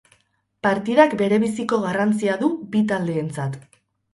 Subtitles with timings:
[0.67, 3.63] Partidak berebiziko garrantzia du bi taldeentzat.